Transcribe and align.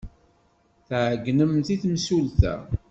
Tɛeyynemt 0.87 1.67
i 1.73 1.75
temsulta. 1.81 2.55